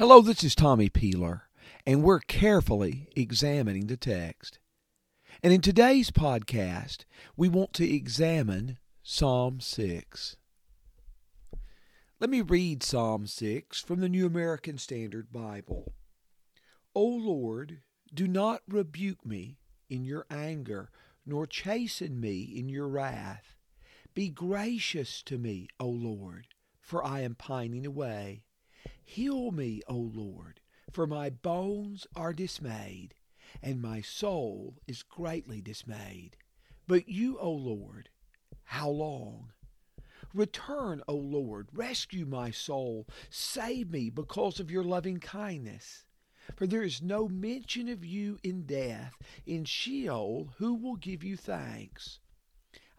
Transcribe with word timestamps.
Hello, 0.00 0.22
this 0.22 0.42
is 0.42 0.54
Tommy 0.54 0.88
Peeler, 0.88 1.42
and 1.84 2.02
we're 2.02 2.20
carefully 2.20 3.10
examining 3.14 3.86
the 3.86 3.98
text. 3.98 4.58
And 5.42 5.52
in 5.52 5.60
today's 5.60 6.10
podcast, 6.10 7.04
we 7.36 7.50
want 7.50 7.74
to 7.74 7.86
examine 7.86 8.78
Psalm 9.02 9.60
6. 9.60 10.38
Let 12.18 12.30
me 12.30 12.40
read 12.40 12.82
Psalm 12.82 13.26
6 13.26 13.82
from 13.82 14.00
the 14.00 14.08
New 14.08 14.24
American 14.24 14.78
Standard 14.78 15.30
Bible. 15.30 15.92
O 16.94 17.04
Lord, 17.04 17.82
do 18.14 18.26
not 18.26 18.62
rebuke 18.66 19.26
me 19.26 19.58
in 19.90 20.06
your 20.06 20.24
anger, 20.30 20.88
nor 21.26 21.46
chasten 21.46 22.18
me 22.18 22.40
in 22.40 22.70
your 22.70 22.88
wrath. 22.88 23.54
Be 24.14 24.30
gracious 24.30 25.22
to 25.24 25.36
me, 25.36 25.68
O 25.78 25.88
Lord, 25.88 26.46
for 26.80 27.04
I 27.04 27.20
am 27.20 27.34
pining 27.34 27.84
away. 27.84 28.44
Heal 29.02 29.50
me, 29.50 29.82
O 29.88 29.96
Lord, 29.96 30.60
for 30.92 31.06
my 31.06 31.30
bones 31.30 32.06
are 32.14 32.32
dismayed, 32.32 33.14
and 33.62 33.82
my 33.82 34.00
soul 34.00 34.78
is 34.86 35.02
greatly 35.02 35.60
dismayed. 35.60 36.36
But 36.86 37.08
you, 37.08 37.38
O 37.38 37.50
Lord, 37.50 38.08
how 38.64 38.88
long? 38.88 39.52
Return, 40.32 41.02
O 41.08 41.14
Lord, 41.14 41.68
rescue 41.72 42.24
my 42.24 42.50
soul, 42.50 43.06
save 43.28 43.90
me 43.90 44.10
because 44.10 44.60
of 44.60 44.70
your 44.70 44.84
loving 44.84 45.18
kindness. 45.18 46.04
For 46.56 46.66
there 46.66 46.82
is 46.82 47.02
no 47.02 47.28
mention 47.28 47.88
of 47.88 48.04
you 48.04 48.38
in 48.42 48.62
death. 48.62 49.14
In 49.46 49.64
Sheol, 49.64 50.54
who 50.58 50.74
will 50.74 50.96
give 50.96 51.22
you 51.22 51.36
thanks? 51.36 52.20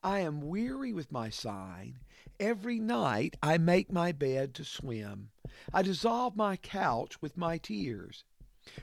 I 0.04 0.20
am 0.20 0.42
weary 0.42 0.94
with 0.94 1.12
my 1.12 1.30
sighing. 1.30 2.00
Every 2.40 2.80
night 2.80 3.38
I 3.42 3.58
make 3.58 3.92
my 3.92 4.12
bed 4.12 4.54
to 4.56 4.64
swim. 4.64 5.30
I 5.74 5.82
dissolve 5.82 6.36
my 6.36 6.56
couch 6.56 7.22
with 7.22 7.36
my 7.36 7.58
tears. 7.58 8.24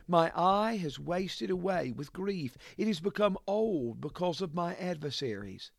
My 0.07 0.31
eye 0.35 0.77
has 0.77 0.99
wasted 0.99 1.51
away 1.51 1.93
with 1.93 2.13
grief. 2.13 2.59
It 2.77 2.87
has 2.87 3.01
become 3.01 3.39
old 3.47 4.01
because 4.01 4.41
of 4.43 4.55
my 4.55 4.75
adversaries. 4.77 5.71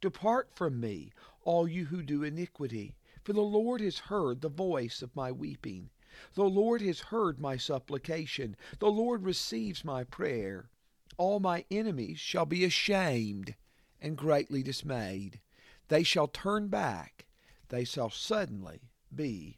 Depart 0.00 0.50
from 0.54 0.80
me, 0.80 1.12
all 1.42 1.68
you 1.68 1.86
who 1.86 2.02
do 2.02 2.22
iniquity, 2.22 2.96
for 3.22 3.32
the 3.32 3.42
Lord 3.42 3.80
has 3.80 3.98
heard 3.98 4.40
the 4.40 4.48
voice 4.48 5.02
of 5.02 5.14
my 5.14 5.30
weeping. 5.30 5.90
The 6.34 6.44
Lord 6.48 6.80
has 6.82 7.00
heard 7.00 7.38
my 7.38 7.56
supplication. 7.56 8.56
The 8.78 8.90
Lord 8.90 9.24
receives 9.24 9.84
my 9.84 10.04
prayer. 10.04 10.70
All 11.16 11.40
my 11.40 11.64
enemies 11.70 12.20
shall 12.20 12.46
be 12.46 12.64
ashamed 12.64 13.54
and 14.00 14.16
greatly 14.16 14.62
dismayed. 14.62 15.40
They 15.88 16.02
shall 16.02 16.28
turn 16.28 16.68
back 16.68 17.26
they 17.68 17.84
shall 17.84 18.10
suddenly 18.10 18.80
be 19.14 19.57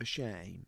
ashamed. 0.00 0.66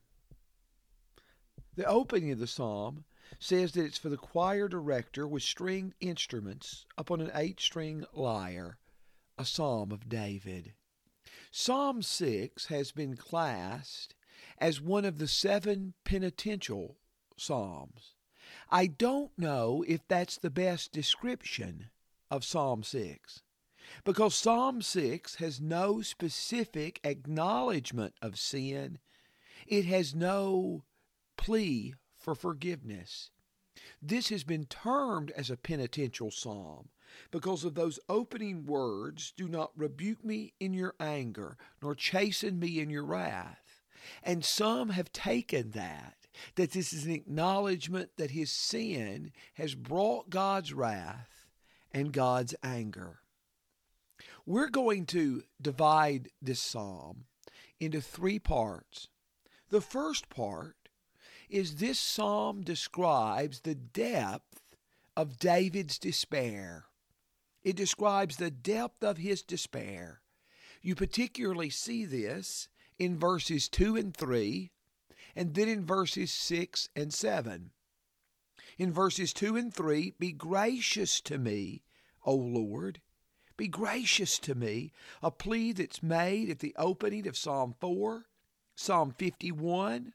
The 1.75 1.87
opening 1.87 2.31
of 2.31 2.39
the 2.39 2.47
psalm 2.47 3.05
says 3.39 3.73
that 3.73 3.85
it's 3.85 3.99
for 3.99 4.11
the 4.11 4.17
choir 4.17 4.69
director 4.69 5.27
with 5.27 5.43
stringed 5.43 5.95
instruments 6.01 6.85
upon 6.99 7.21
an 7.21 7.31
eight 7.35 7.61
string 7.61 8.05
lyre, 8.13 8.79
a 9.39 9.45
psalm 9.45 9.91
of 9.91 10.09
David. 10.09 10.75
Psalm 11.51 12.03
6 12.03 12.67
has 12.67 12.93
been 12.93 13.17
classed 13.17 14.15
as 14.59 14.81
one 14.81 15.05
of 15.05 15.19
the 15.19 15.29
seven 15.29 15.95
penitential 16.05 16.99
psalms. 17.37 18.15
I 18.71 18.87
don't 18.87 19.37
know 19.39 19.85
if 19.89 20.07
that's 20.09 20.37
the 20.37 20.51
best 20.51 20.93
description 20.93 21.91
of 22.31 22.45
Psalm 22.45 22.83
6 22.83 23.43
because 24.05 24.35
Psalm 24.35 24.83
6 24.83 25.37
has 25.37 25.61
no 25.61 26.01
specific 26.03 27.01
acknowledgement 27.05 28.15
of 28.23 28.39
sin, 28.39 28.99
it 29.67 29.85
has 29.85 30.15
no 30.15 30.85
plea 31.37 31.95
for 32.19 32.35
forgiveness. 32.35 33.31
This 34.01 34.29
has 34.29 34.45
been 34.45 34.67
termed 34.67 35.31
as 35.33 35.51
a 35.51 35.57
penitential 35.57 36.31
psalm 36.31 36.89
because 37.31 37.65
of 37.65 37.75
those 37.75 38.01
opening 38.09 38.65
words 38.65 39.33
do 39.37 39.49
not 39.49 39.73
rebuke 39.77 40.25
me 40.25 40.55
in 40.61 40.73
your 40.73 40.95
anger, 40.99 41.57
nor 41.83 41.95
chasten 41.95 42.59
me 42.59 42.81
in 42.81 42.91
your 42.91 43.05
wrath. 43.05 43.83
And 44.23 44.45
some 44.45 44.91
have 44.91 45.13
taken 45.13 45.71
that, 45.73 46.17
that 46.57 46.73
this 46.73 46.93
is 46.93 47.05
an 47.05 47.13
acknowledgement 47.13 48.11
that 48.17 48.33
his 48.33 48.51
sin 48.51 49.33
has 49.55 49.75
brought 49.75 50.31
God's 50.31 50.73
wrath 50.73 51.47
and 51.93 52.13
God's 52.13 52.55
anger. 52.63 53.21
We're 54.45 54.71
going 54.71 55.07
to 55.07 55.45
divide 55.61 56.31
this 56.41 56.61
psalm 56.61 57.25
into 57.79 58.01
three 58.01 58.39
parts. 58.39 59.09
The 59.73 59.81
first 59.81 60.29
part 60.29 60.91
is 61.49 61.77
this 61.77 61.99
psalm 61.99 62.61
describes 62.61 63.61
the 63.61 63.75
depth 63.75 64.61
of 65.17 65.39
David's 65.39 65.99
despair. 65.99 66.85
It 67.63 67.75
describes 67.75 68.37
the 68.37 68.51
depth 68.51 69.03
of 69.03 69.17
his 69.17 69.41
despair. 69.41 70.21
You 70.83 70.95
particularly 70.95 71.71
see 71.71 72.05
this 72.05 72.69
in 72.99 73.19
verses 73.19 73.67
2 73.71 73.97
and 73.97 74.15
3, 74.15 74.71
and 75.35 75.55
then 75.55 75.71
in 75.71 75.87
verses 75.87 76.31
6 76.31 76.91
and 76.95 77.11
7. 77.11 77.71
In 78.77 78.93
verses 78.93 79.33
2 79.33 79.57
and 79.57 79.73
3, 79.73 80.17
Be 80.19 80.33
gracious 80.33 81.19
to 81.23 81.39
me, 81.39 81.83
O 82.27 82.35
Lord 82.35 83.01
be 83.57 83.69
gracious 83.69 84.39
to 84.41 84.55
me. 84.55 84.93
A 85.23 85.31
plea 85.31 85.73
that's 85.73 86.03
made 86.03 86.51
at 86.51 86.59
the 86.59 86.75
opening 86.77 87.29
of 87.29 87.37
Psalm 87.37 87.75
4, 87.81 88.27
Psalm 88.83 89.15
51, 89.17 90.13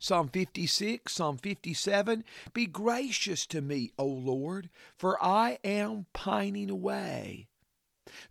Psalm 0.00 0.28
56, 0.28 1.12
Psalm 1.12 1.38
57. 1.38 2.24
Be 2.52 2.66
gracious 2.66 3.46
to 3.46 3.60
me, 3.60 3.92
O 3.96 4.06
Lord, 4.06 4.70
for 4.96 5.22
I 5.22 5.60
am 5.62 6.06
pining 6.12 6.68
away. 6.68 7.46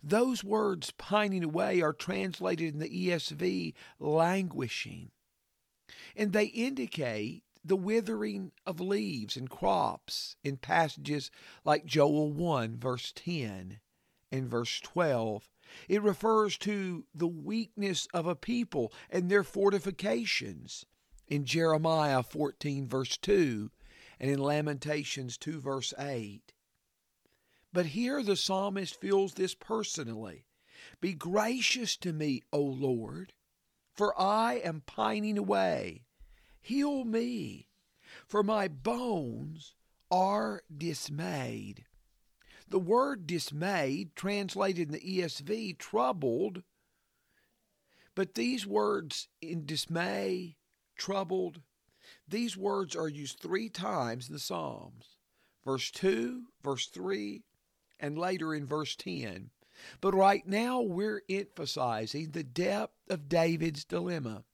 Those 0.02 0.44
words, 0.44 0.90
pining 0.98 1.42
away, 1.42 1.80
are 1.80 1.94
translated 1.94 2.74
in 2.74 2.80
the 2.80 3.08
ESV, 3.08 3.72
languishing. 3.98 5.10
And 6.14 6.34
they 6.34 6.48
indicate 6.48 7.44
the 7.64 7.74
withering 7.74 8.52
of 8.66 8.80
leaves 8.80 9.38
and 9.38 9.48
crops 9.48 10.36
in 10.44 10.58
passages 10.58 11.30
like 11.64 11.86
Joel 11.86 12.30
1, 12.30 12.76
verse 12.76 13.10
10 13.16 13.80
and 14.30 14.50
verse 14.50 14.80
12. 14.80 15.48
It 15.88 16.02
refers 16.02 16.56
to 16.58 17.04
the 17.14 17.26
weakness 17.26 18.06
of 18.14 18.26
a 18.26 18.34
people 18.34 18.92
and 19.10 19.30
their 19.30 19.44
fortifications 19.44 20.84
in 21.26 21.44
Jeremiah 21.44 22.22
14, 22.22 22.88
verse 22.88 23.16
2, 23.18 23.70
and 24.20 24.30
in 24.30 24.38
Lamentations 24.38 25.36
2, 25.36 25.60
verse 25.60 25.92
8. 25.98 26.52
But 27.72 27.86
here 27.86 28.22
the 28.22 28.36
psalmist 28.36 29.00
feels 29.00 29.34
this 29.34 29.54
personally 29.54 30.46
Be 31.00 31.12
gracious 31.12 31.96
to 31.98 32.12
me, 32.12 32.42
O 32.52 32.60
Lord, 32.60 33.34
for 33.92 34.18
I 34.20 34.54
am 34.54 34.82
pining 34.86 35.36
away. 35.36 36.06
Heal 36.60 37.04
me, 37.04 37.68
for 38.26 38.42
my 38.42 38.68
bones 38.68 39.74
are 40.10 40.62
dismayed. 40.74 41.84
The 42.68 42.78
word 42.78 43.26
dismayed, 43.26 44.14
translated 44.14 44.88
in 44.88 44.92
the 44.92 45.20
ESV, 45.20 45.78
troubled, 45.78 46.62
but 48.14 48.34
these 48.34 48.66
words 48.66 49.28
in 49.40 49.64
dismay, 49.64 50.56
troubled, 50.96 51.62
these 52.26 52.56
words 52.56 52.96
are 52.96 53.08
used 53.08 53.38
three 53.38 53.68
times 53.68 54.28
in 54.28 54.34
the 54.34 54.40
Psalms 54.40 55.18
verse 55.68 55.90
2, 55.90 56.44
verse 56.62 56.86
3, 56.86 57.42
and 58.00 58.18
later 58.18 58.54
in 58.54 58.64
verse 58.64 58.96
10. 58.96 59.50
But 60.00 60.14
right 60.14 60.46
now 60.46 60.80
we're 60.80 61.20
emphasizing 61.28 62.30
the 62.30 62.42
depth 62.42 62.96
of 63.10 63.28
David's 63.28 63.84
dilemma. 63.84 64.44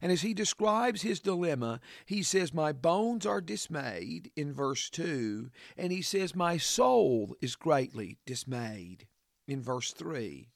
And 0.00 0.12
as 0.12 0.22
he 0.22 0.34
describes 0.34 1.02
his 1.02 1.20
dilemma, 1.20 1.80
he 2.06 2.22
says, 2.22 2.52
My 2.52 2.72
bones 2.72 3.26
are 3.26 3.40
dismayed 3.40 4.30
in 4.36 4.52
verse 4.52 4.90
2, 4.90 5.50
and 5.76 5.92
he 5.92 6.02
says, 6.02 6.34
My 6.34 6.56
soul 6.56 7.36
is 7.40 7.56
greatly 7.56 8.18
dismayed 8.26 9.06
in 9.46 9.62
verse 9.62 9.92
3. 9.92 10.48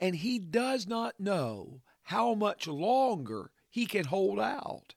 And 0.00 0.16
he 0.16 0.38
does 0.38 0.86
not 0.86 1.20
know 1.20 1.82
how 2.04 2.34
much 2.34 2.66
longer 2.66 3.50
he 3.70 3.86
can 3.86 4.04
hold 4.04 4.38
out. 4.38 4.94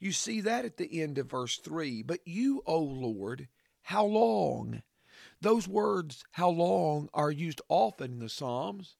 You 0.00 0.12
see 0.12 0.40
that 0.42 0.64
at 0.64 0.76
the 0.76 1.00
end 1.00 1.18
of 1.18 1.30
verse 1.30 1.58
3. 1.58 2.02
But 2.02 2.20
you, 2.26 2.62
O 2.66 2.78
Lord, 2.78 3.48
how 3.82 4.04
long? 4.04 4.82
Those 5.40 5.68
words, 5.68 6.24
how 6.32 6.50
long, 6.50 7.08
are 7.14 7.30
used 7.30 7.60
often 7.68 8.12
in 8.12 8.18
the 8.18 8.28
Psalms. 8.28 8.96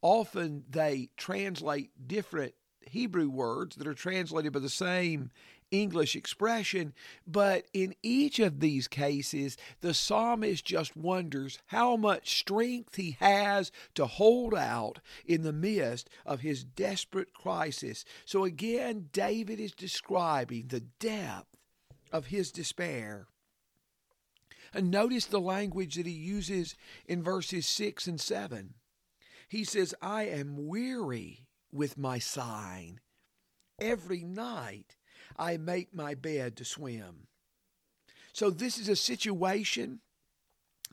Often 0.00 0.64
they 0.70 1.10
translate 1.16 1.90
different 2.06 2.54
Hebrew 2.88 3.28
words 3.28 3.76
that 3.76 3.86
are 3.86 3.94
translated 3.94 4.52
by 4.52 4.60
the 4.60 4.68
same 4.68 5.30
English 5.70 6.16
expression, 6.16 6.94
but 7.26 7.66
in 7.72 7.94
each 8.02 8.38
of 8.38 8.60
these 8.60 8.88
cases, 8.88 9.56
the 9.80 9.94
psalmist 9.94 10.64
just 10.64 10.96
wonders 10.96 11.58
how 11.66 11.96
much 11.96 12.38
strength 12.38 12.96
he 12.96 13.16
has 13.20 13.70
to 13.94 14.06
hold 14.06 14.54
out 14.54 15.00
in 15.26 15.42
the 15.42 15.52
midst 15.52 16.08
of 16.24 16.40
his 16.40 16.64
desperate 16.64 17.34
crisis. 17.34 18.04
So 18.24 18.44
again, 18.44 19.10
David 19.12 19.60
is 19.60 19.72
describing 19.72 20.68
the 20.68 20.80
depth 20.80 21.56
of 22.10 22.26
his 22.26 22.50
despair. 22.50 23.26
And 24.74 24.90
notice 24.90 25.26
the 25.26 25.40
language 25.40 25.94
that 25.96 26.06
he 26.06 26.12
uses 26.12 26.74
in 27.06 27.22
verses 27.22 27.66
6 27.66 28.06
and 28.06 28.20
7. 28.20 28.74
He 29.48 29.64
says, 29.64 29.94
I 30.02 30.24
am 30.24 30.66
weary 30.66 31.47
with 31.72 31.98
my 31.98 32.18
sign. 32.18 33.00
Every 33.80 34.24
night 34.24 34.96
I 35.36 35.56
make 35.56 35.94
my 35.94 36.14
bed 36.14 36.56
to 36.56 36.64
swim. 36.64 37.28
So 38.32 38.50
this 38.50 38.78
is 38.78 38.88
a 38.88 38.96
situation 38.96 40.00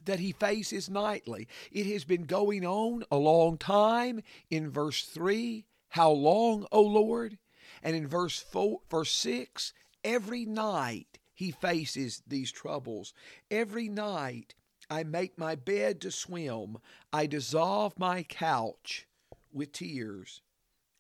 that 0.05 0.19
he 0.19 0.31
faces 0.31 0.89
nightly. 0.89 1.47
It 1.71 1.85
has 1.87 2.03
been 2.03 2.23
going 2.23 2.65
on 2.65 3.03
a 3.11 3.17
long 3.17 3.57
time. 3.57 4.21
In 4.49 4.69
verse 4.69 5.03
3, 5.03 5.65
how 5.89 6.11
long, 6.11 6.65
O 6.71 6.81
Lord? 6.81 7.37
And 7.81 7.95
in 7.95 8.07
verse 8.07 8.39
4, 8.39 8.79
verse 8.89 9.11
6, 9.11 9.73
every 10.03 10.45
night 10.45 11.19
he 11.33 11.51
faces 11.51 12.23
these 12.27 12.51
troubles. 12.51 13.13
Every 13.51 13.89
night 13.89 14.55
I 14.89 15.03
make 15.03 15.37
my 15.37 15.55
bed 15.55 16.01
to 16.01 16.11
swim. 16.11 16.77
I 17.11 17.25
dissolve 17.25 17.97
my 17.97 18.23
couch 18.23 19.07
with 19.51 19.71
tears. 19.71 20.41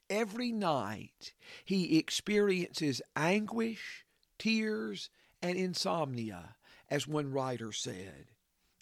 Every 0.09 0.51
night 0.51 1.33
he 1.63 1.97
experiences 1.97 3.01
anguish, 3.15 4.05
tears, 4.37 5.09
and 5.41 5.57
insomnia, 5.57 6.55
as 6.89 7.07
one 7.07 7.31
writer 7.31 7.71
said. 7.71 8.27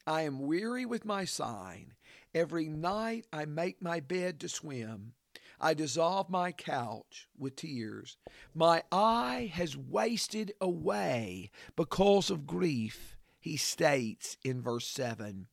I 0.05 0.23
am 0.23 0.39
weary 0.39 0.85
with 0.85 1.05
my 1.05 1.23
sighing. 1.23 1.93
Every 2.33 2.67
night 2.67 3.25
I 3.31 3.45
make 3.45 3.81
my 3.81 4.01
bed 4.01 4.39
to 4.41 4.49
swim. 4.49 5.13
I 5.61 5.73
dissolve 5.73 6.29
my 6.29 6.51
couch 6.51 7.29
with 7.37 7.55
tears. 7.55 8.17
My 8.53 8.83
eye 8.91 9.49
has 9.53 9.77
wasted 9.77 10.51
away 10.59 11.51
because 11.77 12.29
of 12.29 12.45
grief, 12.45 13.15
he 13.39 13.55
states 13.55 14.37
in 14.43 14.61
verse 14.61 14.87
7. 14.87 15.47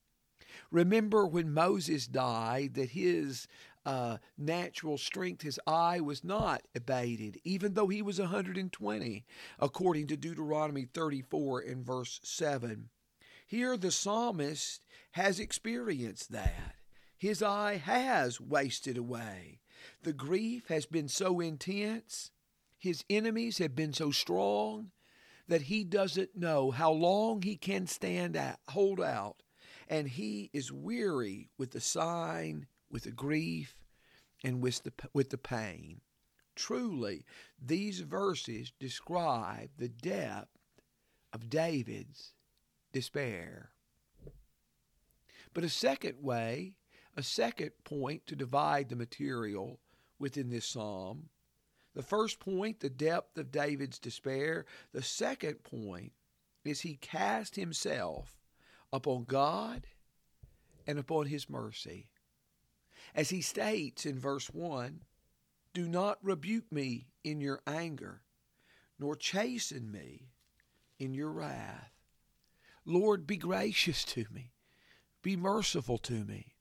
Remember 0.73 1.27
when 1.27 1.53
Moses 1.53 2.07
died 2.07 2.75
that 2.75 2.91
his 2.91 3.47
uh, 3.91 4.19
natural 4.39 4.97
strength, 4.97 5.43
his 5.43 5.59
eye 5.67 5.99
was 5.99 6.23
not 6.23 6.63
abated, 6.77 7.41
even 7.43 7.75
though 7.75 7.89
he 7.89 8.03
was 8.03 8.21
120, 8.21 9.25
according 9.59 10.07
to 10.07 10.17
Deuteronomy 10.17 10.85
34 10.85 11.63
and 11.63 11.85
verse 11.85 12.21
7. 12.23 12.89
Here 13.49 13.77
the 13.77 13.91
psalmist 13.91 14.83
has 15.13 15.41
experienced 15.41 16.31
that. 16.31 16.77
His 17.19 17.43
eye 17.43 17.79
has 17.79 18.41
wasted 18.41 18.97
away. 18.97 19.59
The 20.05 20.13
grief 20.13 20.69
has 20.69 20.87
been 20.87 21.09
so 21.09 21.41
intense, 21.41 22.31
his 22.79 23.03
enemies 23.11 23.59
have 23.59 23.75
been 23.75 23.93
so 23.93 24.13
strong 24.13 24.93
that 25.49 25.63
he 25.63 25.83
doesn't 25.83 26.37
know 26.37 26.71
how 26.71 26.93
long 26.93 27.43
he 27.43 27.57
can 27.57 27.89
stand 27.89 28.37
out, 28.37 28.61
hold 28.69 29.01
out, 29.01 29.43
and 29.89 30.07
he 30.07 30.49
is 30.53 30.71
weary 30.71 31.51
with 31.59 31.73
the 31.73 31.81
sign, 31.81 32.69
with 32.91 33.05
the 33.05 33.11
grief, 33.11 33.75
and 34.43 34.63
with 34.63 34.83
the 34.83 34.93
with 35.13 35.31
the 35.31 35.39
pain. 35.39 36.01
Truly, 36.57 37.25
these 37.61 38.01
verses 38.01 38.73
describe 38.79 39.71
the 39.79 39.89
depth 39.89 40.57
of 41.33 41.49
David's 41.49 42.35
despair. 42.93 43.71
But 45.55 45.65
a 45.65 45.69
second 45.69 46.17
way 46.23 46.75
a 47.17 47.23
second 47.23 47.73
point 47.85 48.27
to 48.27 48.37
divide 48.37 48.89
the 48.89 48.97
material 48.97 49.81
within 50.19 50.51
this 50.51 50.67
psalm. 50.67 51.29
The 51.95 52.03
first 52.03 52.39
point, 52.39 52.81
the 52.81 52.91
depth 52.91 53.37
of 53.37 53.51
David's 53.51 53.99
despair. 53.99 54.65
The 54.93 55.03
second 55.03 55.65
point 55.65 56.13
is 56.65 56.81
he 56.81 56.95
cast 56.97 57.57
himself 57.57 58.39
upon 58.93 59.25
God 59.25 59.87
and 60.87 60.99
upon 60.99 61.27
his 61.27 61.51
mercy. 61.51 62.09
As 63.15 63.31
he 63.31 63.41
states 63.41 64.07
in 64.07 64.19
verse 64.19 64.49
1 64.49 65.01
Do 65.73 65.89
not 65.89 66.19
rebuke 66.23 66.71
me 66.71 67.09
in 67.25 67.41
your 67.41 67.61
anger, 67.67 68.23
nor 68.99 69.17
chasten 69.17 69.91
me 69.91 70.31
in 70.99 71.15
your 71.15 71.31
wrath. 71.31 71.93
Lord, 72.85 73.27
be 73.27 73.37
gracious 73.37 74.05
to 74.07 74.27
me, 74.33 74.53
be 75.23 75.37
merciful 75.37 75.99
to 75.99 76.25
me 76.25 76.55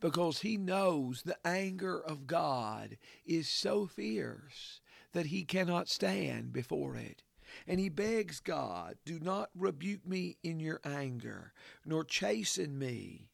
because 0.00 0.40
he 0.40 0.56
knows 0.56 1.22
the 1.22 1.38
anger 1.46 1.98
of 2.00 2.26
God 2.26 2.98
is 3.24 3.48
so 3.48 3.86
fierce 3.86 4.80
that 5.12 5.26
he 5.26 5.44
cannot 5.44 5.88
stand 5.88 6.52
before 6.52 6.96
it. 6.96 7.22
And 7.66 7.78
he 7.78 7.88
begs 7.88 8.40
God, 8.40 8.96
Do 9.04 9.20
not 9.20 9.50
rebuke 9.54 10.06
me 10.06 10.38
in 10.42 10.58
your 10.58 10.80
anger, 10.84 11.52
nor 11.84 12.02
chasten 12.02 12.78
me 12.78 13.28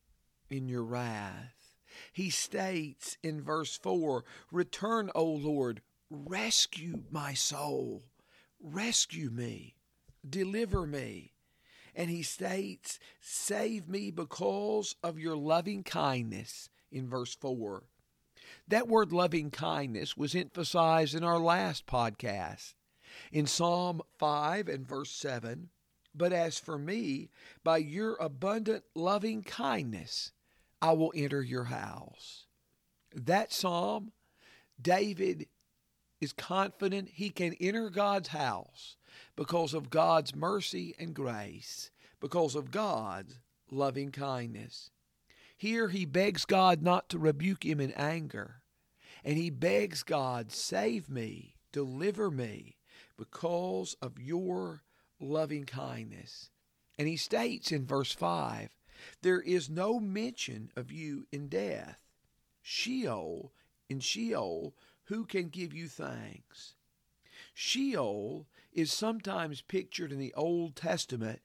in 0.51 0.69
your 0.69 0.83
wrath. 0.83 1.55
He 2.13 2.31
states 2.31 3.17
in 3.23 3.43
verse 3.43 3.77
4 3.77 4.25
Return, 4.53 5.11
O 5.15 5.25
Lord, 5.25 5.83
rescue 6.11 7.03
my 7.11 7.35
soul, 7.35 8.03
rescue 8.61 9.31
me, 9.31 9.77
deliver 10.29 10.87
me 10.87 11.33
and 11.99 12.09
he 12.09 12.23
states, 12.23 13.01
Save 13.21 13.89
me 13.89 14.13
because 14.13 14.95
of 15.03 15.19
your 15.19 15.37
loving 15.37 15.83
kindness 15.83 16.71
in 16.93 17.09
verse 17.09 17.35
4. 17.35 17.83
That 18.69 18.87
word 18.87 19.13
loving 19.13 19.51
kindness 19.51 20.17
was 20.17 20.37
emphasized 20.37 21.17
in 21.17 21.25
our 21.25 21.41
last 21.41 21.87
podcast. 21.87 22.75
In 23.33 23.47
Psalm 23.47 24.01
5 24.19 24.69
and 24.69 24.87
verse 24.87 25.11
7, 25.11 25.71
but 26.15 26.33
as 26.33 26.59
for 26.59 26.79
me, 26.79 27.31
by 27.65 27.79
your 27.79 28.17
abundant 28.21 28.85
loving 28.95 29.43
kindness, 29.43 30.31
I 30.81 30.93
will 30.93 31.13
enter 31.15 31.43
your 31.43 31.65
house. 31.65 32.47
That 33.15 33.53
psalm, 33.53 34.13
David 34.81 35.47
is 36.21 36.33
confident 36.33 37.11
he 37.11 37.31
can 37.31 37.55
enter 37.55 37.91
God's 37.91 38.29
house 38.29 38.97
because 39.37 39.75
of 39.75 39.91
God's 39.91 40.35
mercy 40.35 40.95
and 40.99 41.15
grace, 41.15 41.91
because 42.21 42.55
of 42.55 42.71
God's 42.71 43.39
loving 43.71 44.11
kindness. 44.11 44.91
Here 45.57 45.89
he 45.89 46.05
begs 46.05 46.45
God 46.45 46.83
not 46.83 47.09
to 47.11 47.19
rebuke 47.19 47.65
him 47.65 47.81
in 47.81 47.93
anger, 47.93 48.63
and 49.25 49.37
he 49.37 49.51
begs 49.51 50.03
God, 50.03 50.53
Save 50.53 51.09
me, 51.09 51.57
deliver 51.73 52.31
me, 52.31 52.77
because 53.17 53.97
of 54.01 54.21
your 54.21 54.85
loving 55.21 55.65
kindness. 55.65 56.51
And 56.97 57.09
he 57.09 57.17
states 57.17 57.73
in 57.73 57.87
verse 57.87 58.13
5 58.13 58.71
There 59.23 59.41
is 59.41 59.69
no 59.69 60.01
mention 60.01 60.71
of 60.77 60.91
you 60.91 61.27
in 61.33 61.49
death. 61.49 61.99
Sheol, 62.63 63.53
in 63.89 64.01
Sheol, 64.01 64.75
who 65.05 65.25
can 65.25 65.49
give 65.49 65.73
you 65.73 65.89
thanks? 65.89 66.75
Sheol 67.55 68.47
is 68.73 68.93
sometimes 68.93 69.63
pictured 69.63 70.13
in 70.13 70.19
the 70.19 70.35
Old 70.35 70.77
Testament 70.77 71.41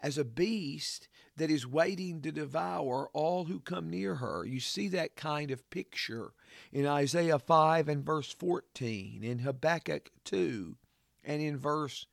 as 0.00 0.16
a 0.16 0.24
beast 0.24 1.08
that 1.36 1.50
is 1.50 1.66
waiting 1.66 2.20
to 2.22 2.32
devour 2.32 3.08
all 3.12 3.44
who 3.44 3.60
come 3.60 3.90
near 3.90 4.16
her. 4.16 4.44
You 4.44 4.60
see 4.60 4.88
that 4.88 5.16
kind 5.16 5.50
of 5.50 5.68
picture 5.70 6.32
in 6.72 6.86
Isaiah 6.86 7.38
5 7.38 7.88
and 7.88 8.04
verse 8.04 8.32
14, 8.32 9.22
in 9.22 9.40
Habakkuk 9.40 10.10
2, 10.24 10.76
and 11.24 11.42
in 11.42 11.56
verse 11.56 12.06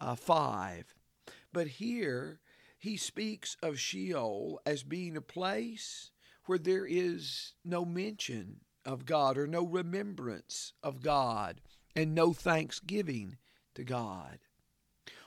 uh, 0.00 0.14
5. 0.14 0.94
But 1.52 1.66
here 1.66 2.40
he 2.78 2.96
speaks 2.96 3.56
of 3.62 3.80
Sheol 3.80 4.60
as 4.64 4.82
being 4.82 5.16
a 5.16 5.20
place 5.20 6.12
where 6.46 6.58
there 6.58 6.86
is 6.86 7.52
no 7.64 7.84
mention 7.84 8.60
of 8.84 9.04
God 9.04 9.36
or 9.36 9.46
no 9.46 9.64
remembrance 9.64 10.72
of 10.82 11.02
God 11.02 11.60
and 11.94 12.14
no 12.14 12.32
thanksgiving 12.32 13.36
to 13.74 13.84
God. 13.84 14.38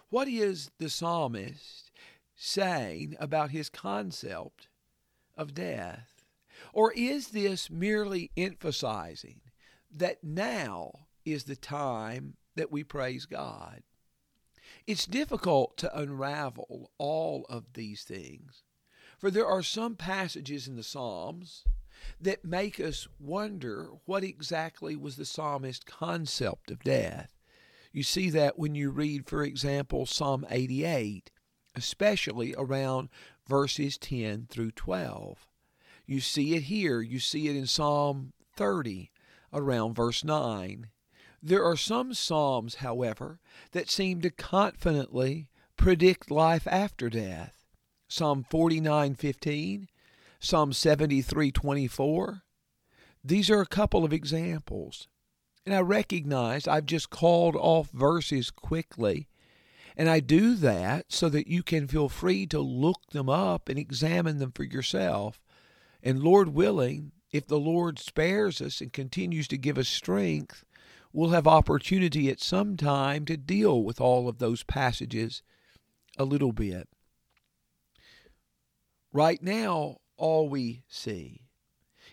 What 0.10 0.28
is 0.28 0.72
the 0.78 0.90
psalmist 0.90 1.92
saying 2.36 3.16
about 3.20 3.52
his 3.52 3.70
concept 3.70 4.70
of 5.38 5.54
death? 5.54 6.26
Or 6.74 6.92
is 6.94 7.30
this 7.30 7.70
merely 7.70 8.32
emphasizing 8.38 9.42
that 9.94 10.24
now 10.24 11.08
is 11.26 11.44
the 11.44 11.56
time 11.56 12.36
that 12.56 12.72
we 12.72 12.84
praise 12.84 13.26
God? 13.26 13.84
It's 14.88 15.06
difficult 15.06 15.78
to 15.78 15.98
unravel 15.98 16.92
all 16.98 17.46
of 17.50 17.74
these 17.74 18.04
things, 18.04 18.64
for 19.18 19.30
there 19.30 19.46
are 19.46 19.64
some 19.64 19.96
passages 19.96 20.68
in 20.68 20.76
the 20.76 20.84
Psalms 20.84 21.64
that 22.20 22.44
make 22.44 22.80
us 22.80 23.08
wonder 23.20 23.90
what 24.06 24.24
exactly 24.24 24.96
was 24.96 25.16
the 25.18 25.26
psalmist's 25.26 25.84
concept 25.84 26.72
of 26.72 26.84
death. 26.84 27.38
You 27.92 28.04
see 28.04 28.30
that 28.32 28.58
when 28.58 28.74
you 28.74 28.90
read, 28.90 29.28
for 29.28 29.44
example, 29.44 30.06
Psalm 30.06 30.46
88, 30.50 31.30
especially 31.76 32.56
around 32.58 33.10
verses 33.48 33.98
10 33.98 34.48
through 34.50 34.72
12. 34.72 35.48
You 36.06 36.20
see 36.20 36.56
it 36.56 36.64
here. 36.64 37.02
You 37.02 37.20
see 37.20 37.48
it 37.48 37.56
in 37.56 37.68
Psalm 37.68 38.34
30, 38.56 39.12
around 39.54 39.94
verse 39.94 40.24
9. 40.24 40.88
There 41.44 41.64
are 41.64 41.78
some 41.78 42.14
Psalms, 42.14 42.76
however, 42.76 43.40
that 43.72 43.90
seem 43.90 44.22
to 44.22 44.30
confidently 44.30 45.50
predict 45.76 46.30
life 46.30 46.68
after 46.68 47.10
death. 47.10 47.66
Psalm 48.08 48.46
49:15, 48.50 49.88
Psalm 50.40 50.72
73:24. 50.72 52.44
These 53.24 53.50
are 53.50 53.62
a 53.62 53.66
couple 53.66 54.06
of 54.06 54.14
examples. 54.14 55.08
And 55.66 55.74
I 55.74 55.80
recognize 55.80 56.68
I've 56.68 56.86
just 56.86 57.10
called 57.10 57.56
off 57.56 57.90
verses 57.92 58.52
quickly, 58.52 59.28
and 59.96 60.10
I 60.10 60.20
do 60.20 60.56
that 60.56 61.12
so 61.12 61.30
that 61.30 61.48
you 61.48 61.64
can 61.64 61.88
feel 61.88 62.10
free 62.10 62.46
to 62.48 62.60
look 62.60 63.12
them 63.12 63.30
up 63.30 63.70
and 63.70 63.80
examine 63.80 64.40
them 64.40 64.52
for 64.52 64.64
yourself. 64.64 65.42
And 66.04 66.24
Lord 66.24 66.50
willing, 66.50 67.12
if 67.32 67.48
the 67.48 67.60
Lord 67.60 68.00
spares 68.00 68.62
us 68.62 68.82
and 68.82 68.92
continues 68.92 69.48
to 69.50 69.58
give 69.58 69.78
us 69.78 69.88
strength, 69.88 70.66
we'll 71.14 71.30
have 71.32 71.48
opportunity 71.48 72.30
at 72.30 72.40
some 72.40 72.78
time 72.78 73.26
to 73.26 73.38
deal 73.38 73.84
with 73.84 74.00
all 74.00 74.28
of 74.28 74.40
those 74.40 74.64
passages 74.64 75.44
a 76.18 76.26
little 76.26 76.52
bit. 76.52 76.88
Right 79.14 79.42
now, 79.42 79.98
all 80.18 80.48
we 80.48 80.84
see 80.88 81.48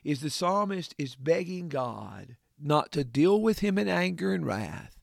is 0.03 0.21
the 0.21 0.31
psalmist 0.31 0.95
is 0.99 1.15
begging 1.15 1.69
God 1.69 2.37
not 2.59 2.91
to 2.93 3.05
deal 3.05 3.41
with 3.41 3.61
him 3.61 3.79
in 3.79 3.89
anger 3.89 4.33
and 4.33 4.45
wrath, 4.45 4.99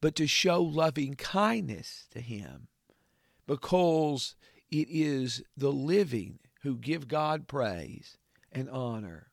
but 0.00 0.14
to 0.16 0.26
show 0.26 0.60
loving 0.60 1.14
kindness 1.14 2.08
to 2.10 2.20
him 2.20 2.68
because 3.46 4.34
it 4.70 4.88
is 4.90 5.42
the 5.56 5.72
living 5.72 6.38
who 6.62 6.76
give 6.76 7.06
God 7.06 7.46
praise 7.46 8.16
and 8.50 8.68
honor. 8.68 9.30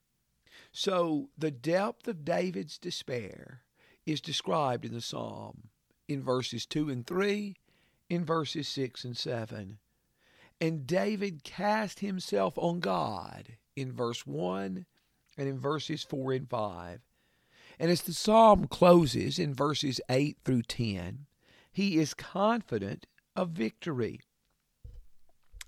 So 0.72 1.30
the 1.38 1.52
depth 1.52 2.08
of 2.08 2.26
David's 2.26 2.78
despair 2.78 3.63
is 4.06 4.22
described 4.22 4.86
in 4.86 4.94
the 4.94 5.02
psalm 5.02 5.70
in 6.08 6.22
verses 6.22 6.66
2 6.66 6.90
and 6.90 7.08
3, 7.08 7.56
in 8.10 8.26
verses 8.26 8.68
6 8.68 9.04
and 9.06 9.18
7. 9.18 9.78
And 10.60 10.88
David 10.88 11.44
cast 11.44 12.00
himself 12.00 12.58
on 12.58 12.80
God 12.80 13.58
in 13.76 13.92
verse 13.92 14.26
1 14.26 14.86
and 15.38 15.48
in 15.48 15.60
verses 15.60 16.04
4 16.04 16.34
and 16.34 16.50
5. 16.50 17.00
And 17.80 17.92
as 17.92 18.02
the 18.02 18.14
psalm 18.14 18.68
closes 18.68 19.40
in 19.40 19.54
verses 19.54 20.00
8 20.10 20.38
through 20.44 20.64
10, 20.64 21.26
he 21.72 21.98
is 21.98 22.14
confident 22.14 23.08
of 23.36 23.50
victory. 23.50 24.20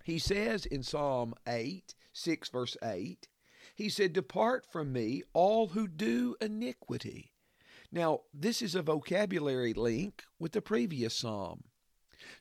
He 0.04 0.20
says 0.20 0.68
in 0.68 0.84
Psalm 0.84 1.34
8, 1.48 1.96
6 2.13 2.50
verse 2.50 2.77
8, 2.84 3.27
he 3.74 3.89
said, 3.89 4.13
Depart 4.13 4.65
from 4.72 4.94
me, 4.94 5.24
all 5.34 5.70
who 5.70 5.88
do 5.88 6.36
iniquity. 6.39 7.32
Now, 7.92 8.22
this 8.34 8.62
is 8.62 8.75
a 8.75 8.82
vocabulary 8.82 9.74
link 9.74 10.24
with 10.39 10.51
the 10.51 10.62
previous 10.62 11.15
psalm. 11.15 11.65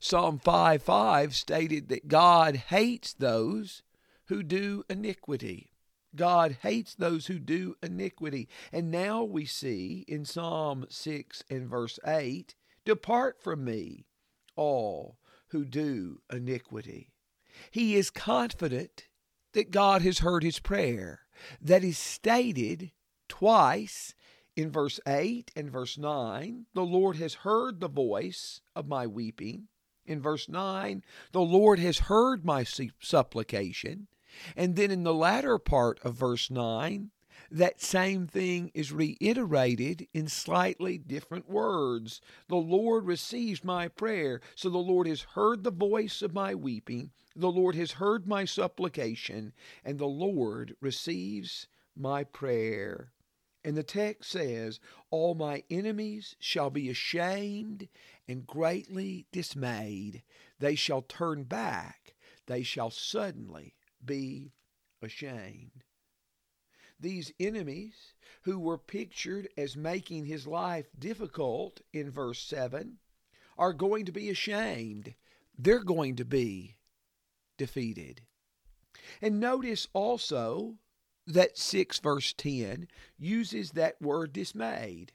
Psalm 0.01 0.39
5 0.39 0.83
5 0.83 1.35
stated 1.35 1.89
that 1.89 2.09
God 2.09 2.57
hates 2.57 3.13
those 3.13 3.83
who 4.27 4.43
do 4.43 4.85
iniquity. 4.89 5.71
God 6.17 6.59
hates 6.63 6.95
those 6.95 7.27
who 7.27 7.39
do 7.39 7.77
iniquity. 7.83 8.49
And 8.73 8.91
now 8.91 9.25
we 9.25 9.45
see 9.45 10.05
in 10.07 10.25
Psalm 10.25 10.87
6 10.89 11.45
and 11.51 11.69
verse 11.69 11.99
8 12.07 12.55
Depart 12.85 13.43
from 13.43 13.65
me, 13.65 14.07
all 14.57 15.19
who 15.49 15.65
do 15.65 16.21
iniquity. 16.33 17.13
He 17.71 17.97
is 17.97 18.11
confident 18.11 19.09
that 19.53 19.71
God 19.71 20.03
has 20.03 20.19
heard 20.19 20.43
his 20.43 20.59
prayer. 20.59 21.21
That 21.61 21.83
is 21.83 21.99
stated 21.99 22.93
twice 23.29 24.15
in 24.57 24.71
verse 24.71 25.01
8 25.07 25.51
and 25.57 25.71
verse 25.71 25.99
9. 25.99 26.67
The 26.75 26.85
Lord 26.85 27.17
has 27.17 27.35
heard 27.35 27.81
the 27.81 27.89
voice 27.89 28.61
of 28.75 28.89
my 28.89 29.07
weeping. 29.07 29.69
In 30.07 30.21
verse 30.21 30.49
9, 30.49 31.03
the 31.33 31.41
Lord 31.41 31.79
has 31.79 32.01
heard 32.01 32.45
my 32.45 32.65
supplication. 32.65 34.07
And 34.57 34.77
then 34.77 34.91
in 34.91 35.03
the 35.03 35.15
latter 35.15 35.59
part 35.59 35.99
of 36.05 36.17
verse 36.17 36.51
9, 36.51 37.11
that 37.51 37.81
same 37.81 38.27
thing 38.27 38.71
is 38.75 38.93
reiterated 38.93 40.09
in 40.13 40.29
slightly 40.29 40.99
different 40.99 41.49
words. 41.49 42.21
The 42.49 42.57
Lord 42.57 43.07
receives 43.07 43.65
my 43.65 43.89
prayer, 43.89 44.41
so 44.55 44.69
the 44.69 44.79
Lord 44.79 45.07
has 45.07 45.23
heard 45.23 45.63
the 45.63 45.71
voice 45.71 46.21
of 46.21 46.35
my 46.35 46.55
weeping, 46.55 47.13
the 47.37 47.51
Lord 47.51 47.75
has 47.75 47.93
heard 47.93 48.27
my 48.27 48.45
supplication, 48.45 49.53
and 49.85 49.99
the 49.99 50.07
Lord 50.07 50.77
receives 50.81 51.67
my 51.97 52.25
prayer. 52.25 53.13
And 53.65 53.77
the 53.77 53.83
text 53.83 54.31
says, 54.31 54.79
All 55.11 55.35
my 55.35 55.65
enemies 55.71 56.37
shall 56.39 56.69
be 56.69 56.91
ashamed 56.91 57.89
and 58.29 58.47
greatly 58.47 59.27
dismayed. 59.33 60.23
They 60.59 60.75
shall 60.75 61.01
turn 61.01 61.45
back, 61.45 62.15
they 62.47 62.63
shall 62.63 62.91
suddenly 62.91 63.75
be 64.05 64.53
ashamed. 65.01 65.85
These 67.01 67.33
enemies, 67.41 68.15
who 68.43 68.59
were 68.59 68.79
pictured 68.79 69.49
as 69.57 69.77
making 69.77 70.27
his 70.27 70.47
life 70.47 70.87
difficult 70.99 71.81
in 71.93 72.11
verse 72.11 72.41
7, 72.41 72.99
are 73.57 73.73
going 73.73 74.05
to 74.05 74.13
be 74.13 74.31
ashamed. 74.31 75.15
They're 75.59 75.85
going 75.85 76.17
to 76.17 76.25
be 76.25 76.77
defeated. 77.57 78.23
And 79.21 79.41
notice 79.41 79.89
also 79.93 80.77
that 81.27 81.57
6 81.57 81.99
verse 82.01 82.33
10 82.33 82.89
uses 83.19 83.71
that 83.73 84.01
word 84.01 84.33
dismayed. 84.33 85.13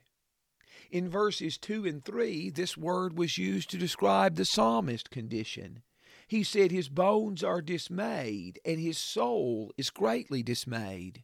In 0.90 1.08
verses 1.08 1.56
2 1.56 1.86
and 1.86 2.04
3, 2.04 2.50
this 2.50 2.76
word 2.76 3.16
was 3.16 3.38
used 3.38 3.70
to 3.70 3.78
describe 3.78 4.34
the 4.34 4.44
psalmist's 4.44 5.08
condition. 5.08 5.82
He 6.26 6.42
said, 6.42 6.72
His 6.72 6.88
bones 6.88 7.44
are 7.44 7.62
dismayed, 7.62 8.58
and 8.64 8.80
his 8.80 8.98
soul 8.98 9.72
is 9.76 9.90
greatly 9.90 10.42
dismayed. 10.42 11.22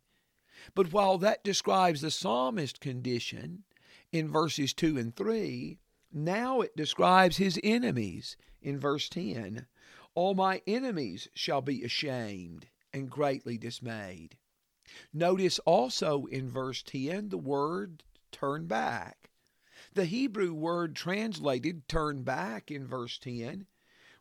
But 0.75 0.93
while 0.93 1.19
that 1.19 1.45
describes 1.45 2.01
the 2.01 2.11
psalmist's 2.11 2.79
condition 2.79 3.65
in 4.13 4.31
verses 4.31 4.73
2 4.73 4.99
and 4.99 5.15
3, 5.15 5.79
now 6.13 6.61
it 6.61 6.77
describes 6.77 7.37
his 7.37 7.61
enemies 7.63 8.37
in 8.63 8.79
verse 8.79 9.09
10. 9.09 9.67
All 10.15 10.35
my 10.35 10.63
enemies 10.67 11.29
shall 11.35 11.61
be 11.61 11.83
ashamed 11.83 12.69
and 12.93 13.11
greatly 13.11 13.59
dismayed. 13.59 14.39
Notice 15.13 15.59
also 15.61 16.27
in 16.27 16.49
verse 16.49 16.83
10 16.83 17.31
the 17.31 17.39
word 17.39 18.05
turn 18.31 18.67
back. 18.67 19.31
The 19.95 20.05
Hebrew 20.05 20.53
word 20.53 20.95
translated 20.95 21.89
turn 21.89 22.23
back 22.23 22.71
in 22.71 22.87
verse 22.87 23.19
10 23.19 23.67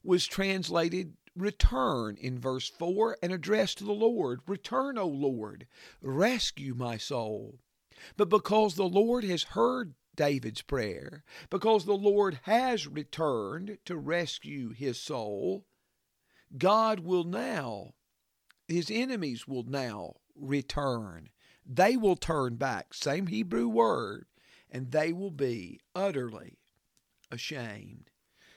was 0.04 0.26
translated 0.26 1.18
return 1.36 2.16
in 2.18 2.40
verse 2.40 2.70
4 2.70 3.18
and 3.22 3.34
addressed 3.34 3.80
to 3.80 3.84
the 3.84 3.92
Lord. 3.92 4.42
Return, 4.48 4.98
O 4.98 5.08
Lord, 5.08 5.68
rescue 6.02 6.74
my 6.74 6.98
soul. 6.98 7.60
But 8.16 8.30
because 8.30 8.76
the 8.76 8.88
Lord 8.88 9.24
has 9.24 9.44
heard 9.44 9.96
David's 10.16 10.62
prayer, 10.62 11.24
because 11.50 11.86
the 11.86 11.98
Lord 11.98 12.40
has 12.44 12.88
returned 12.88 13.78
to 13.86 13.98
rescue 13.98 14.70
his 14.70 15.00
soul, 15.00 15.66
God 16.58 17.02
will 17.02 17.24
now, 17.24 17.96
his 18.68 18.90
enemies 18.90 19.48
will 19.48 19.64
now 19.64 20.16
return. 20.36 21.30
They 21.66 21.98
will 21.98 22.16
turn 22.16 22.56
back, 22.56 22.94
same 22.94 23.28
Hebrew 23.28 23.68
word, 23.68 24.26
and 24.70 24.92
they 24.92 25.14
will 25.14 25.32
be 25.32 25.80
utterly 25.96 26.60
ashamed. 27.32 28.12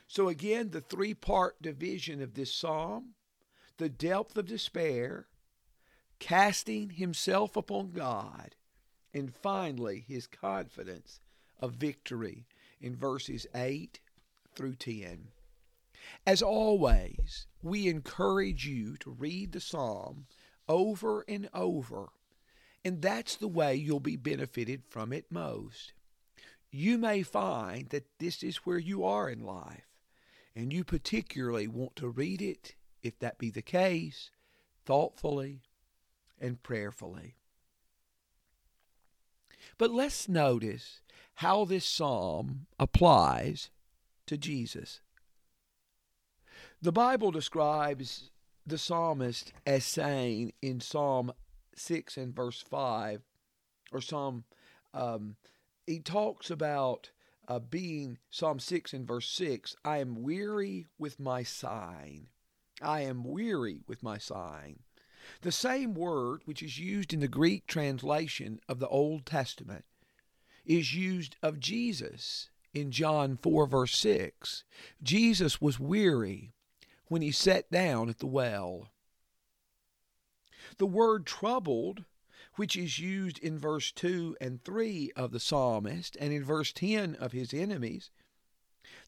So, 0.07 0.27
again, 0.27 0.71
the 0.71 0.81
three 0.81 1.13
part 1.13 1.61
division 1.61 2.21
of 2.21 2.33
this 2.33 2.53
psalm 2.53 3.15
the 3.77 3.89
depth 3.89 4.37
of 4.37 4.45
despair, 4.45 5.27
casting 6.19 6.89
himself 6.89 7.55
upon 7.55 7.91
God, 7.91 8.55
and 9.13 9.33
finally 9.33 10.03
his 10.05 10.27
confidence 10.27 11.21
of 11.59 11.75
victory 11.75 12.45
in 12.81 12.95
verses 12.95 13.47
8 13.55 13.99
through 14.53 14.75
10. 14.75 15.29
As 16.27 16.41
always, 16.41 17.47
we 17.61 17.87
encourage 17.87 18.67
you 18.67 18.97
to 18.97 19.11
read 19.11 19.53
the 19.53 19.61
psalm 19.61 20.27
over 20.69 21.25
and 21.27 21.49
over, 21.53 22.09
and 22.85 23.01
that's 23.01 23.35
the 23.35 23.47
way 23.47 23.75
you'll 23.75 23.99
be 23.99 24.15
benefited 24.15 24.83
from 24.87 25.11
it 25.11 25.25
most. 25.29 25.91
You 26.71 26.97
may 26.97 27.23
find 27.23 27.89
that 27.89 28.07
this 28.19 28.43
is 28.43 28.57
where 28.57 28.77
you 28.77 29.03
are 29.03 29.29
in 29.29 29.43
life 29.43 29.87
and 30.55 30.71
you 30.71 30.83
particularly 30.83 31.67
want 31.67 31.95
to 31.95 32.07
read 32.07 32.41
it, 32.41 32.75
if 33.01 33.17
that 33.19 33.37
be 33.37 33.49
the 33.49 33.61
case, 33.61 34.29
thoughtfully 34.85 35.61
and 36.39 36.61
prayerfully. 36.61 37.35
But 39.77 39.91
let's 39.91 40.29
notice 40.29 41.01
how 41.35 41.65
this 41.65 41.85
psalm 41.85 42.67
applies 42.79 43.69
to 44.27 44.37
Jesus. 44.37 45.01
The 46.81 46.91
Bible 46.91 47.31
describes 47.31 48.29
the 48.65 48.77
psalmist 48.77 49.53
as 49.65 49.85
saying 49.85 50.53
in 50.61 50.79
Psalm 50.79 51.31
6 51.75 52.17
and 52.17 52.35
verse 52.35 52.61
5, 52.61 53.21
or 53.91 54.01
Psalm, 54.01 54.43
um, 54.93 55.35
he 55.87 55.99
talks 55.99 56.51
about 56.51 57.11
uh, 57.47 57.59
being, 57.59 58.19
Psalm 58.29 58.59
6 58.59 58.93
and 58.93 59.07
verse 59.07 59.29
6, 59.31 59.75
I 59.83 59.97
am 59.97 60.21
weary 60.21 60.85
with 60.97 61.19
my 61.19 61.43
sighing. 61.43 62.27
I 62.81 63.01
am 63.01 63.23
weary 63.23 63.81
with 63.87 64.03
my 64.03 64.17
sighing. 64.17 64.79
The 65.41 65.51
same 65.51 65.93
word, 65.93 66.41
which 66.45 66.63
is 66.63 66.79
used 66.79 67.13
in 67.13 67.19
the 67.19 67.27
Greek 67.27 67.67
translation 67.67 68.59
of 68.69 68.79
the 68.79 68.87
Old 68.87 69.25
Testament, 69.25 69.85
is 70.65 70.95
used 70.95 71.35
of 71.41 71.59
Jesus 71.59 72.49
in 72.73 72.91
John 72.91 73.37
4, 73.41 73.65
verse 73.65 73.97
6. 73.97 74.63
Jesus 75.01 75.59
was 75.59 75.79
weary 75.79 76.53
when 77.09 77.21
he 77.21 77.31
sat 77.31 77.69
down 77.69 78.07
at 78.07 78.19
the 78.19 78.27
well. 78.27 78.93
The 80.77 80.85
word 80.85 81.25
troubled, 81.25 82.05
which 82.55 82.77
is 82.77 82.99
used 82.99 83.39
in 83.39 83.57
verse 83.57 83.91
2 83.91 84.37
and 84.39 84.63
3 84.63 85.11
of 85.15 85.31
the 85.31 85.39
psalmist 85.39 86.15
and 86.19 86.31
in 86.31 86.43
verse 86.43 86.71
10 86.71 87.15
of 87.15 87.31
his 87.31 87.53
enemies, 87.53 88.11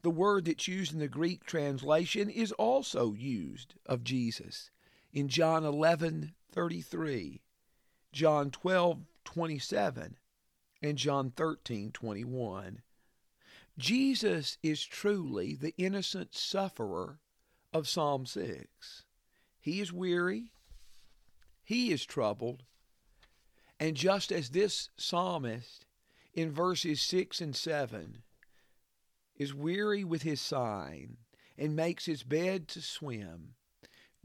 the 0.01 0.09
word 0.09 0.45
that's 0.45 0.67
used 0.67 0.93
in 0.93 0.99
the 0.99 1.07
Greek 1.07 1.45
translation 1.45 2.29
is 2.29 2.51
also 2.53 3.13
used 3.13 3.75
of 3.85 4.03
Jesus 4.03 4.71
in 5.13 5.27
John 5.27 5.63
11:33, 5.63 7.41
John 8.11 8.51
12:27, 8.51 10.17
and 10.81 10.97
John 10.97 11.31
13:21. 11.31 12.81
Jesus 13.77 14.57
is 14.63 14.83
truly 14.83 15.55
the 15.55 15.75
innocent 15.77 16.33
sufferer 16.33 17.19
of 17.73 17.87
Psalm 17.87 18.25
6. 18.25 19.03
He 19.59 19.79
is 19.79 19.93
weary, 19.93 20.51
he 21.63 21.91
is 21.91 22.05
troubled, 22.05 22.63
and 23.79 23.95
just 23.95 24.31
as 24.31 24.49
this 24.49 24.89
psalmist 24.97 25.85
in 26.33 26.51
verses 26.51 27.01
6 27.01 27.41
and 27.41 27.55
7 27.55 28.23
is 29.35 29.53
weary 29.53 30.03
with 30.03 30.21
his 30.21 30.41
sighing 30.41 31.17
and 31.57 31.75
makes 31.75 32.05
his 32.05 32.23
bed 32.23 32.67
to 32.69 32.81
swim, 32.81 33.55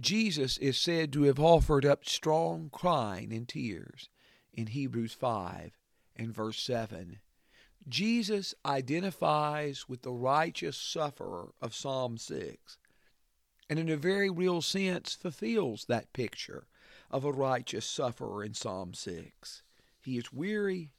Jesus 0.01 0.59
is 0.59 0.77
said 0.77 1.13
to 1.13 1.23
have 1.23 1.41
offered 1.41 1.87
up 1.87 2.05
strong 2.05 2.69
crying 2.71 3.33
and 3.33 3.49
tears 3.49 4.11
in 4.53 4.69
Hebrews 4.69 5.13
5 5.13 5.79
and 6.17 6.35
verse 6.35 6.61
7. 6.61 7.21
Jesus 7.89 8.55
identifies 8.65 9.89
with 9.89 10.03
the 10.03 10.13
righteous 10.13 10.77
sufferer 10.77 11.55
of 11.63 11.75
Psalm 11.75 12.19
6 12.19 12.79
and 13.69 13.79
in 13.79 13.89
a 13.89 13.97
very 13.97 14.31
real 14.31 14.63
sense 14.63 15.15
fulfills 15.15 15.85
that 15.87 16.13
picture 16.13 16.67
of 17.11 17.25
a 17.25 17.33
righteous 17.33 17.87
sufferer 17.87 18.45
in 18.45 18.55
Psalm 18.55 18.95
6. 18.95 19.63
He 20.01 20.19
is 20.19 20.33
weary, 20.33 20.93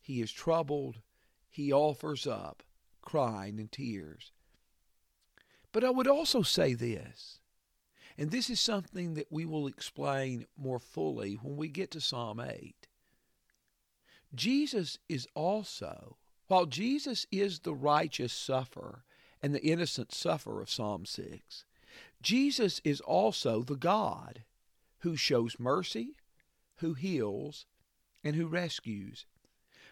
he 0.00 0.20
is 0.20 0.32
troubled, 0.32 1.00
he 1.50 1.72
offers 1.72 2.26
up 2.26 2.62
crying 3.02 3.60
and 3.60 3.70
tears. 3.70 4.32
But 5.72 5.84
I 5.84 5.90
would 5.90 6.06
also 6.06 6.42
say 6.42 6.74
this, 6.74 7.40
and 8.16 8.30
this 8.30 8.48
is 8.48 8.60
something 8.60 9.14
that 9.14 9.30
we 9.30 9.44
will 9.44 9.66
explain 9.66 10.46
more 10.56 10.78
fully 10.78 11.34
when 11.34 11.56
we 11.56 11.68
get 11.68 11.90
to 11.92 12.00
Psalm 12.00 12.40
8. 12.40 12.74
Jesus 14.34 14.98
is 15.08 15.26
also, 15.34 16.16
while 16.46 16.66
Jesus 16.66 17.26
is 17.30 17.60
the 17.60 17.74
righteous 17.74 18.32
sufferer 18.32 19.04
and 19.42 19.54
the 19.54 19.64
innocent 19.64 20.12
sufferer 20.12 20.62
of 20.62 20.70
Psalm 20.70 21.06
6, 21.06 21.64
Jesus 22.22 22.80
is 22.84 23.00
also 23.00 23.62
the 23.62 23.76
God 23.76 24.44
who 25.00 25.16
shows 25.16 25.56
mercy, 25.58 26.16
who 26.76 26.94
heals, 26.94 27.66
and 28.22 28.34
who 28.34 28.46
rescues. 28.46 29.26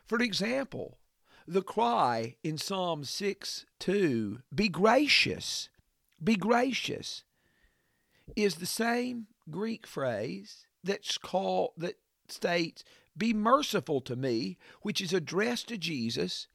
For 0.06 0.20
example, 0.20 0.98
the 1.46 1.62
cry 1.62 2.36
in 2.42 2.58
Psalm 2.58 3.04
6 3.04 3.66
2, 3.78 4.38
be 4.54 4.68
gracious, 4.68 5.68
be 6.22 6.36
gracious, 6.36 7.24
is 8.36 8.56
the 8.56 8.66
same 8.66 9.26
Greek 9.50 9.86
phrase 9.86 10.66
that's 10.84 11.18
called 11.18 11.72
that 11.76 11.98
states, 12.28 12.84
be 13.16 13.34
merciful 13.34 14.00
to 14.02 14.16
me, 14.16 14.56
which 14.82 15.00
is 15.00 15.12
addressed 15.12 15.68
to 15.68 15.76
Jesus 15.76 16.46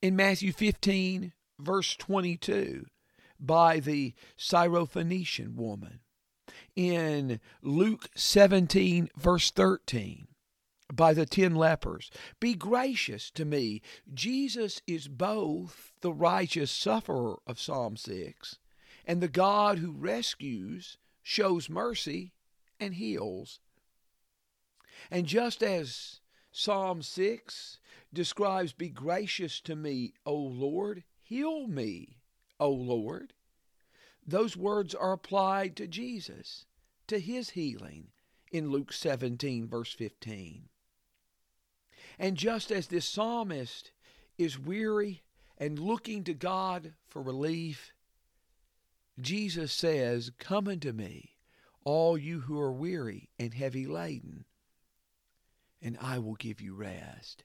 in 0.00 0.14
Matthew 0.14 0.52
15, 0.52 1.32
verse 1.58 1.96
22, 1.96 2.86
by 3.38 3.80
the 3.80 4.14
Syrophoenician 4.38 5.54
woman 5.54 6.00
in 6.74 7.40
Luke 7.62 8.08
17, 8.14 9.10
verse 9.16 9.50
13, 9.50 10.28
by 10.92 11.12
the 11.14 11.26
ten 11.26 11.54
lepers. 11.54 12.10
Be 12.38 12.54
gracious 12.54 13.30
to 13.32 13.44
me. 13.44 13.82
Jesus 14.12 14.80
is 14.86 15.08
both 15.08 15.92
the 16.00 16.12
righteous 16.12 16.70
sufferer 16.70 17.36
of 17.46 17.58
Psalm 17.58 17.96
6 17.96 18.58
and 19.06 19.20
the 19.20 19.28
God 19.28 19.78
who 19.78 19.92
rescues, 19.92 20.98
shows 21.22 21.70
mercy, 21.70 22.32
and 22.78 22.94
heals. 22.94 23.60
And 25.10 25.26
just 25.26 25.62
as 25.62 26.20
Psalm 26.52 27.02
6 27.02 27.78
describes, 28.12 28.72
Be 28.72 28.88
gracious 28.88 29.60
to 29.62 29.76
me, 29.76 30.14
O 30.24 30.34
Lord, 30.34 31.04
heal 31.22 31.66
me, 31.66 32.15
O 32.58 32.70
Lord, 32.70 33.32
those 34.26 34.56
words 34.56 34.94
are 34.94 35.12
applied 35.12 35.76
to 35.76 35.86
Jesus, 35.86 36.66
to 37.06 37.18
his 37.18 37.50
healing 37.50 38.08
in 38.50 38.70
Luke 38.70 38.92
17, 38.92 39.68
verse 39.68 39.92
15. 39.92 40.68
And 42.18 42.36
just 42.36 42.70
as 42.72 42.86
this 42.86 43.06
psalmist 43.06 43.92
is 44.38 44.58
weary 44.58 45.22
and 45.58 45.78
looking 45.78 46.24
to 46.24 46.34
God 46.34 46.94
for 47.06 47.22
relief, 47.22 47.92
Jesus 49.20 49.72
says, 49.72 50.30
Come 50.38 50.68
unto 50.68 50.92
me, 50.92 51.36
all 51.84 52.18
you 52.18 52.40
who 52.40 52.58
are 52.58 52.72
weary 52.72 53.30
and 53.38 53.54
heavy 53.54 53.86
laden, 53.86 54.44
and 55.80 55.96
I 56.00 56.18
will 56.18 56.34
give 56.34 56.60
you 56.60 56.74
rest. 56.74 57.44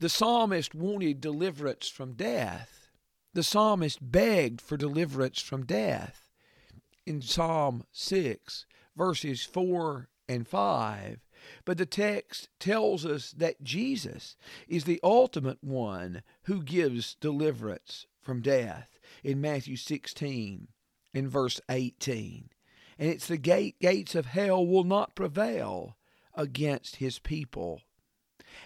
The 0.00 0.08
psalmist 0.08 0.74
wanted 0.74 1.20
deliverance 1.20 1.88
from 1.88 2.14
death. 2.14 2.88
The 3.32 3.42
psalmist 3.42 3.98
begged 4.00 4.60
for 4.60 4.76
deliverance 4.76 5.40
from 5.40 5.64
death. 5.64 6.30
In 7.06 7.22
Psalm 7.22 7.84
6, 7.92 8.66
verses 8.96 9.44
4 9.44 10.08
and 10.28 10.48
5. 10.48 11.20
But 11.64 11.78
the 11.78 11.86
text 11.86 12.48
tells 12.58 13.04
us 13.04 13.32
that 13.32 13.62
Jesus 13.62 14.36
is 14.66 14.84
the 14.84 15.00
ultimate 15.02 15.62
one 15.62 16.22
who 16.44 16.62
gives 16.62 17.14
deliverance 17.16 18.06
from 18.20 18.40
death 18.40 18.98
in 19.22 19.40
Matthew 19.40 19.76
16 19.76 20.68
in 21.12 21.28
verse 21.28 21.60
18. 21.68 22.48
And 22.98 23.10
it's 23.10 23.26
the 23.26 23.36
gate, 23.36 23.78
gates 23.80 24.14
of 24.14 24.26
hell 24.26 24.66
will 24.66 24.84
not 24.84 25.14
prevail 25.14 25.96
against 26.34 26.96
his 26.96 27.18
people. 27.18 27.82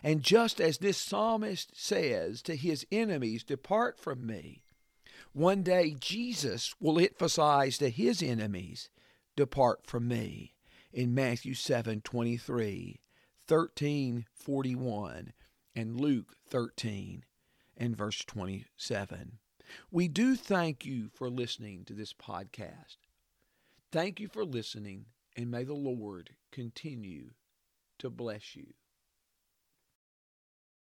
And 0.03 0.23
just 0.23 0.61
as 0.61 0.79
this 0.79 0.99
psalmist 0.99 1.73
says 1.75 2.43
to 2.43 2.57
his 2.57 2.87
enemies, 2.91 3.45
Depart 3.45 3.99
from 3.99 4.27
me, 4.27 4.63
one 5.33 5.63
day 5.63 5.95
Jesus 5.99 6.75
will 6.81 6.99
emphasize 6.99 7.79
to 7.79 7.91
his 7.91 8.23
enemies, 8.23 8.91
Depart 9.37 9.87
from 9.87 10.09
me, 10.09 10.55
in 10.93 11.15
Matthew 11.15 11.55
7 11.55 12.01
23, 12.01 13.01
13 13.47 14.27
41, 14.35 15.33
and 15.77 16.01
Luke 16.01 16.35
13 16.49 17.25
and 17.77 17.97
verse 17.97 18.25
27. 18.25 19.39
We 19.91 20.09
do 20.09 20.35
thank 20.35 20.85
you 20.85 21.09
for 21.15 21.31
listening 21.31 21.85
to 21.85 21.93
this 21.93 22.13
podcast. 22.13 22.97
Thank 23.93 24.19
you 24.21 24.29
for 24.29 24.45
listening, 24.45 25.07
and 25.37 25.51
may 25.51 25.65
the 25.65 25.75
Lord 25.75 26.31
continue 26.51 27.31
to 27.99 28.11
bless 28.11 28.57
you. 28.57 28.75